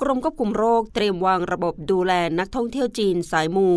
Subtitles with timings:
[0.00, 3.68] กรมควบคุมโรคเตรียมวางระบบดูแลนักท่องเที่ยวจีนสายมู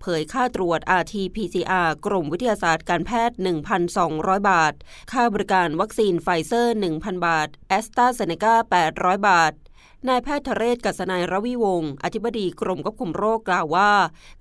[0.00, 3.36] เผยค่าตรวจ RT-PCR กรมวิทยาศาสตร์การแพทย์
[3.92, 4.74] 1,200 บาท
[5.12, 8.54] ค่าบริการวัคซีนไฟเซอร์ 1,000 บาทแอสตราเซเนกา
[8.90, 9.52] 800 บาท
[10.06, 13.92] นายแพทย์ธเรศ กรัษนัยรวิวงค์อธิบดีกรมควบคุมโรคกล่าวว่า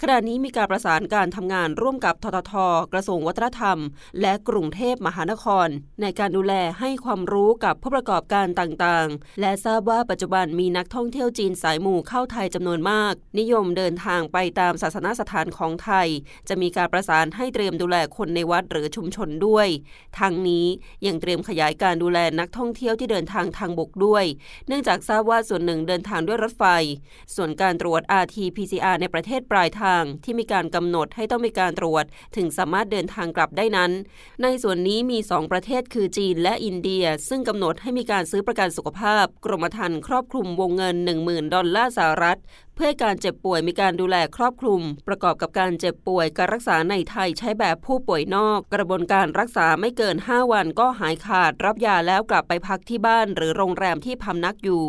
[0.02, 2.53] ขณะนี้มีการประสานการทำงานร่วมกับททท
[2.93, 3.77] กระทรวงวัฒนธรรม
[4.21, 5.67] และกรุงเทพมหานคร
[6.02, 16.08] ในการดูแลให้ความรู้กับผู้ประกอบการต่างๆ และทราบว่าปัจจุบันมีนักท่องเที่ยวจีนสายหมู่เข้าไทยจำนวนมาก นิยมเดินทางไปตามศาสนสถานของไทย
[16.49, 19.67] จะมีการประสานให้เตรียมดูแลคนในวัดหรือชุมชนด้วย
[20.19, 20.66] ทั้งนี้
[21.08, 24.25] ยังเตรียมขยายการดูแลนักท่องเที่ยวที่เดินทางทางบกด้วย
[24.67, 26.66] เนื่องจากทราบว่าส่วนหนึ่งเดินทางด้วยรถไฟ
[27.36, 33.92] ส่วนการตรวจ RT-PCR ในประเทศปลายทางที่มีการกำหนดให้ต้องมีการตรวจ ถึงสามารถเดินทางกลับได้นั้น
[34.44, 42.40] ในส่วนนี้มี 2 ประเทศคือจีนและอินเดีย ซึ่งกำหนดให้มีการซื้อประกันสุขภาพ กรมธรรม์ครอบคลุมวงเงิน 10,000 ดอลลาร์สหรัฐ
[42.80, 54.84] เพื่อการเจ็บป่วยมีการดูแลครอบคลุม ประกอบกับการเจ็บป่วยการรักษาในไทยใช้แบบผู้ป่วยนอก กระบวนการรักษาไม่เกิน 5 วันก็หายขาด รับยาแล้วกลับไปพักที่บ้าน หรือโรงแรมที่พำนักอยู่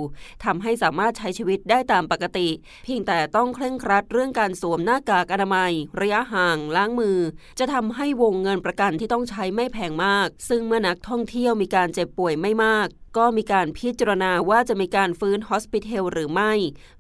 [0.45, 2.49] ทำให้สามารถใช้ชีวิตได้ตามปกติ
[2.85, 7.19] เพียงแต่ต้องเคร่งครัดเรื่องการสวมหน้ากากอนามัย ระยะห่างล้างมือ
[7.59, 16.53] จะทำให้วงเงินประกันที่ต้องใช้ไม่แพงมาก ซึ่งเมื่อนักท่องเที่ยวมีการเจ็บป่วยไม่มากก็มีการพิจารณาว่าจะมีการฟื้นฮอสพิทอลหรือไม่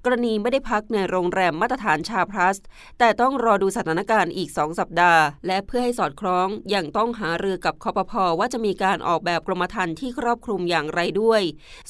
[0.04, 2.56] กรณีไม่ได้พักในโรงแรมมาตรฐานชาพลัส
[2.98, 11.42] แต่ต้องรอดูสถานการณ์อีก 2 สัปดาห์ และเพื่อให้สอดคล้องยังต้องหารือกับคอปพอว่าจะมีการออกแบบกรมธรรม์ที่ครอบคลุมอย่างไรด้วย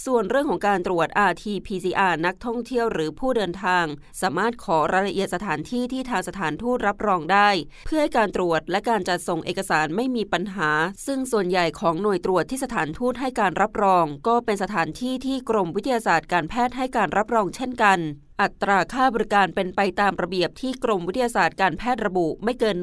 [0.04, 3.84] ส่วนเรื่องของการตรวจ RT-PCR นักท่องเที่ยวหรือผู้เดินทาง
[4.22, 7.48] สามารถขอรายละเอียดสถานที่ที่ทางสถานทูตรับรองได้
[7.86, 10.70] เพื่อให้การตรวจและการจัดส่งเอกสารไม่มีปัญหา
[11.06, 18.00] ซึ่งส่วนใหญ่ของหน่วยตรวจที่สถานทูตให้การรับรองก็เป็นสถานที่ที่กรมวิทยาศาสตร์การแพทย์ให้การรับรองเช่นกัน
[18.42, 22.76] อัตราค่าบริการเป็นไปตามระเบียบที่กรมวิทยาศาสตร์การแพทย์ระบุไม่เกิน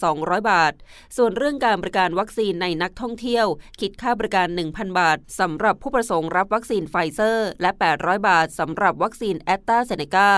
[0.00, 0.72] 1,200 บาท
[1.16, 3.46] ส่วนเรื่องการบริการวัคซีนในนักท่องเที่ยว
[3.80, 10.30] คิดค่าบริการ 1,000 บาทสำหรับผู้ประสงค์รับวัคซีนไฟเซอร์ และ 800 บาทสำหรับวัคซีนแอสตราเซเนกา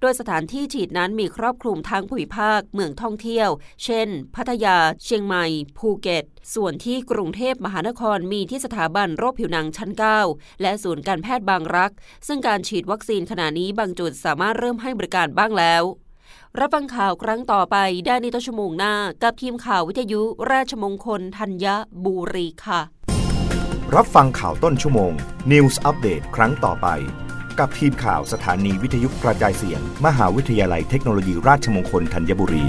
[0.00, 3.48] โดยสถานที่ฉีดนั้นมีครอบคลุมทางภูมิภาค เมืองท่องเที่ยว
[3.84, 5.44] เช่น พัทยา เชียงใหม่
[5.78, 9.90] ภูเก็ตส่วนที่กรุงเทพมหานครมีที่สถาบันโรคผิวหนังชั้น
[10.26, 11.92] 9 และศูนย์การแพทย์บางรัก
[12.26, 15.82] ซึ่งการฉีดวัคซีนขณะนี้บางจุดสามารถเริ่มให้บริการบ้างแล้ว
[16.58, 21.66] รับฟังข่าวครั้งต่อไปได้ในต้นชั่วโมงหน้า กับทีมข่าววิทยุราชมงคลธัญ
[22.04, 22.80] บุรีค่ะ
[23.94, 25.12] รับฟังข่าวต้นชั่วโมง
[25.52, 26.88] News อัปเดตครั้งต่อไป
[27.58, 32.64] กับทีมข่าวสถานีวิทยุกระจายเสียง มหาวิทยาลัยเทคโนโลยีราชมงคลธัญบุรี